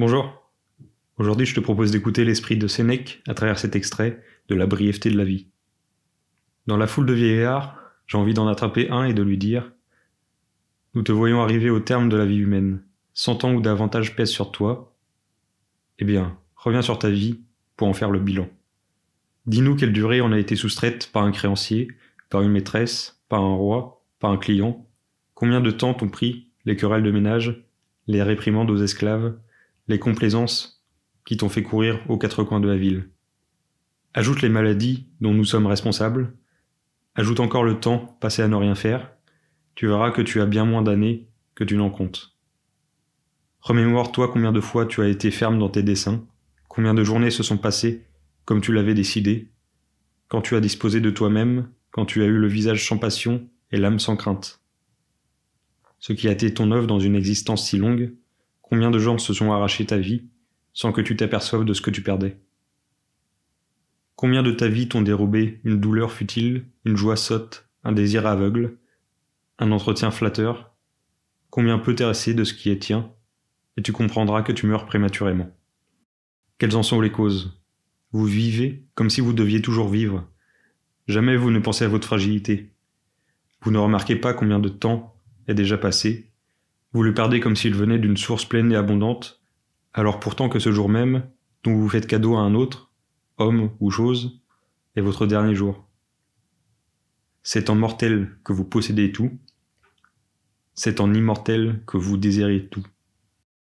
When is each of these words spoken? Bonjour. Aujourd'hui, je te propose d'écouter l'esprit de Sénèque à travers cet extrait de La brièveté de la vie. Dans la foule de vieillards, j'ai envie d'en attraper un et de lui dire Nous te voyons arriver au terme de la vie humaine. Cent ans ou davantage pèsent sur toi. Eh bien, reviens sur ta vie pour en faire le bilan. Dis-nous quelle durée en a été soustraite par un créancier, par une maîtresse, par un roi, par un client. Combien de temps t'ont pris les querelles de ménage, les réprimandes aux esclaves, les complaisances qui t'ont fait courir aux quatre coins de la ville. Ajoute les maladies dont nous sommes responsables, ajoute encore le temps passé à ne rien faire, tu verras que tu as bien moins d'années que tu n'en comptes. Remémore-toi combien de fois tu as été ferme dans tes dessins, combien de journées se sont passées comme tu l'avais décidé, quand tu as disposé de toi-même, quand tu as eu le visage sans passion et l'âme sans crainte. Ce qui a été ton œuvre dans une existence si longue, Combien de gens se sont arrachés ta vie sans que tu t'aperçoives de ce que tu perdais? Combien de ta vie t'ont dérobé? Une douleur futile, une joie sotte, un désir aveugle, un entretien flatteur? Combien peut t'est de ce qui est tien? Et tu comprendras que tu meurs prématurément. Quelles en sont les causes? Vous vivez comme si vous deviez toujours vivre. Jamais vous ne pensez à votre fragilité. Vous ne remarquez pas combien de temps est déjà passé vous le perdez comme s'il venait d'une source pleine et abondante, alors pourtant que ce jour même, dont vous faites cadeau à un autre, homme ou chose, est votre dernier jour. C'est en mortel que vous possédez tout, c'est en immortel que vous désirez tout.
Bonjour. 0.00 0.50
Aujourd'hui, 1.18 1.44
je 1.44 1.54
te 1.54 1.60
propose 1.60 1.90
d'écouter 1.90 2.24
l'esprit 2.24 2.56
de 2.56 2.66
Sénèque 2.66 3.22
à 3.28 3.34
travers 3.34 3.58
cet 3.58 3.76
extrait 3.76 4.24
de 4.48 4.54
La 4.54 4.64
brièveté 4.64 5.10
de 5.10 5.18
la 5.18 5.26
vie. 5.26 5.48
Dans 6.66 6.78
la 6.78 6.86
foule 6.86 7.04
de 7.04 7.12
vieillards, 7.12 7.78
j'ai 8.06 8.16
envie 8.16 8.32
d'en 8.32 8.48
attraper 8.48 8.88
un 8.88 9.04
et 9.04 9.12
de 9.12 9.22
lui 9.22 9.36
dire 9.36 9.72
Nous 10.94 11.02
te 11.02 11.12
voyons 11.12 11.42
arriver 11.42 11.68
au 11.68 11.80
terme 11.80 12.08
de 12.08 12.16
la 12.16 12.24
vie 12.24 12.38
humaine. 12.38 12.82
Cent 13.12 13.44
ans 13.44 13.52
ou 13.52 13.60
davantage 13.60 14.16
pèsent 14.16 14.30
sur 14.30 14.52
toi. 14.52 14.96
Eh 15.98 16.06
bien, 16.06 16.34
reviens 16.56 16.80
sur 16.80 16.98
ta 16.98 17.10
vie 17.10 17.42
pour 17.76 17.86
en 17.86 17.92
faire 17.92 18.10
le 18.10 18.20
bilan. 18.20 18.48
Dis-nous 19.44 19.76
quelle 19.76 19.92
durée 19.92 20.22
en 20.22 20.32
a 20.32 20.38
été 20.38 20.56
soustraite 20.56 21.12
par 21.12 21.24
un 21.24 21.30
créancier, 21.30 21.88
par 22.30 22.40
une 22.40 22.52
maîtresse, 22.52 23.20
par 23.28 23.42
un 23.42 23.54
roi, 23.54 24.02
par 24.18 24.30
un 24.30 24.38
client. 24.38 24.88
Combien 25.34 25.60
de 25.60 25.70
temps 25.70 25.92
t'ont 25.92 26.08
pris 26.08 26.48
les 26.64 26.76
querelles 26.76 27.02
de 27.02 27.10
ménage, 27.10 27.62
les 28.06 28.22
réprimandes 28.22 28.70
aux 28.70 28.82
esclaves, 28.82 29.34
les 29.90 29.98
complaisances 29.98 30.84
qui 31.26 31.36
t'ont 31.36 31.48
fait 31.48 31.64
courir 31.64 32.00
aux 32.08 32.16
quatre 32.16 32.44
coins 32.44 32.60
de 32.60 32.68
la 32.68 32.76
ville. 32.76 33.10
Ajoute 34.14 34.40
les 34.40 34.48
maladies 34.48 35.08
dont 35.20 35.34
nous 35.34 35.44
sommes 35.44 35.66
responsables, 35.66 36.32
ajoute 37.16 37.40
encore 37.40 37.64
le 37.64 37.80
temps 37.80 38.16
passé 38.20 38.40
à 38.42 38.48
ne 38.48 38.54
rien 38.54 38.76
faire, 38.76 39.10
tu 39.74 39.88
verras 39.88 40.12
que 40.12 40.22
tu 40.22 40.40
as 40.40 40.46
bien 40.46 40.64
moins 40.64 40.82
d'années 40.82 41.28
que 41.56 41.64
tu 41.64 41.76
n'en 41.76 41.90
comptes. 41.90 42.36
Remémore-toi 43.60 44.28
combien 44.28 44.52
de 44.52 44.60
fois 44.60 44.86
tu 44.86 45.02
as 45.02 45.08
été 45.08 45.32
ferme 45.32 45.58
dans 45.58 45.68
tes 45.68 45.82
dessins, 45.82 46.24
combien 46.68 46.94
de 46.94 47.02
journées 47.02 47.30
se 47.30 47.42
sont 47.42 47.58
passées 47.58 48.06
comme 48.44 48.60
tu 48.60 48.72
l'avais 48.72 48.94
décidé, 48.94 49.50
quand 50.28 50.40
tu 50.40 50.54
as 50.54 50.60
disposé 50.60 51.00
de 51.00 51.10
toi-même, 51.10 51.68
quand 51.90 52.06
tu 52.06 52.22
as 52.22 52.26
eu 52.26 52.38
le 52.38 52.48
visage 52.48 52.86
sans 52.86 52.96
passion 52.96 53.48
et 53.72 53.76
l'âme 53.76 53.98
sans 53.98 54.16
crainte. 54.16 54.60
Ce 55.98 56.12
qui 56.12 56.28
a 56.28 56.32
été 56.32 56.54
ton 56.54 56.70
œuvre 56.70 56.86
dans 56.86 57.00
une 57.00 57.16
existence 57.16 57.68
si 57.68 57.76
longue, 57.76 58.14
Combien 58.70 58.92
de 58.92 59.00
gens 59.00 59.18
se 59.18 59.34
sont 59.34 59.50
arrachés 59.50 59.84
ta 59.84 59.98
vie 59.98 60.28
sans 60.72 60.92
que 60.92 61.00
tu 61.00 61.16
t'aperçoives 61.16 61.64
de 61.64 61.74
ce 61.74 61.80
que 61.80 61.90
tu 61.90 62.02
perdais? 62.02 62.38
Combien 64.14 64.44
de 64.44 64.52
ta 64.52 64.68
vie 64.68 64.88
t'ont 64.88 65.02
dérobé? 65.02 65.60
Une 65.64 65.80
douleur 65.80 66.12
futile, 66.12 66.66
une 66.84 66.96
joie 66.96 67.16
sotte, 67.16 67.68
un 67.82 67.90
désir 67.90 68.28
aveugle, 68.28 68.78
un 69.58 69.72
entretien 69.72 70.12
flatteur? 70.12 70.72
Combien 71.50 71.80
peut 71.80 71.96
t'est 71.96 72.32
de 72.32 72.44
ce 72.44 72.54
qui 72.54 72.70
est 72.70 72.78
tien? 72.78 73.10
Et 73.76 73.82
tu 73.82 73.90
comprendras 73.90 74.42
que 74.42 74.52
tu 74.52 74.66
meurs 74.66 74.86
prématurément. 74.86 75.50
Quelles 76.58 76.76
en 76.76 76.84
sont 76.84 77.00
les 77.00 77.10
causes? 77.10 77.60
Vous 78.12 78.24
vivez 78.24 78.84
comme 78.94 79.10
si 79.10 79.20
vous 79.20 79.32
deviez 79.32 79.62
toujours 79.62 79.88
vivre. 79.88 80.28
Jamais 81.08 81.36
vous 81.36 81.50
ne 81.50 81.58
pensez 81.58 81.84
à 81.84 81.88
votre 81.88 82.06
fragilité. 82.06 82.72
Vous 83.62 83.72
ne 83.72 83.78
remarquez 83.78 84.14
pas 84.14 84.32
combien 84.32 84.60
de 84.60 84.68
temps 84.68 85.16
est 85.48 85.54
déjà 85.54 85.76
passé 85.76 86.29
vous 86.92 87.02
le 87.02 87.14
perdez 87.14 87.40
comme 87.40 87.56
s'il 87.56 87.74
venait 87.74 87.98
d'une 87.98 88.16
source 88.16 88.44
pleine 88.44 88.72
et 88.72 88.76
abondante, 88.76 89.40
alors 89.94 90.20
pourtant 90.20 90.48
que 90.48 90.58
ce 90.58 90.72
jour 90.72 90.88
même, 90.88 91.28
dont 91.62 91.74
vous 91.74 91.88
faites 91.88 92.06
cadeau 92.06 92.36
à 92.36 92.40
un 92.40 92.54
autre, 92.54 92.90
homme 93.38 93.70
ou 93.80 93.90
chose, 93.90 94.40
est 94.96 95.00
votre 95.00 95.26
dernier 95.26 95.54
jour. 95.54 95.86
C'est 97.42 97.70
en 97.70 97.74
mortel 97.74 98.36
que 98.44 98.52
vous 98.52 98.64
possédez 98.64 99.12
tout, 99.12 99.38
c'est 100.74 101.00
en 101.00 101.12
immortel 101.12 101.82
que 101.86 101.96
vous 101.96 102.16
désirez 102.16 102.66
tout. 102.68 102.86